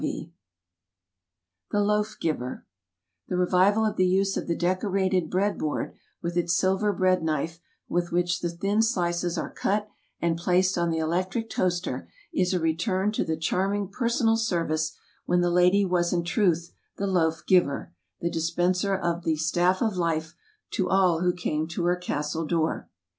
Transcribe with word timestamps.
Bread 0.01 0.09
Tray, 0.11 0.31
Cooked 1.69 1.85
Cereal 1.85 2.01
Dish, 2.01 2.17
and 2.21 2.21
Portsmouth 2.21 2.21
Candlesticks 2.21 2.21
The 2.23 2.25
cToaf 2.25 2.33
(Jiver 2.33 2.67
THE 3.29 3.37
revival 3.37 3.85
of 3.85 3.95
the 3.97 4.07
use 4.07 4.37
of 4.37 4.47
the 4.47 4.55
decorated 4.55 5.29
bread 5.29 5.57
board 5.59 5.93
with 6.23 6.37
its 6.37 6.57
silver 6.57 6.91
bread 6.91 7.21
knife 7.23 7.59
with 7.87 8.11
which 8.11 8.39
the 8.39 8.49
thin 8.49 8.81
slices 8.81 9.37
are 9.37 9.51
cut 9.53 9.89
and 10.19 10.39
placed 10.39 10.75
on 10.79 10.89
the 10.89 10.97
electric 10.97 11.51
toaster 11.51 12.09
is 12.33 12.51
a 12.51 12.59
return 12.59 13.11
to 13.11 13.23
the 13.23 13.37
charming 13.37 13.89
personal 13.89 14.37
service 14.37 14.97
when 15.27 15.41
the 15.41 15.51
lady 15.51 15.85
was 15.85 16.11
in 16.11 16.23
truth 16.23 16.71
the 16.97 17.05
Loaf 17.05 17.43
Giver, 17.45 17.93
the 18.21 18.31
dispenser 18.31 18.95
of 18.97 19.23
the 19.23 19.35
"staff 19.35 19.83
of 19.83 19.97
life" 19.97 20.33
to 20.71 20.89
all 20.89 21.21
who 21.21 21.31
came 21.31 21.67
to 21.67 21.85
her 21.85 21.95
castle 21.95 22.47
door. 22.47 22.89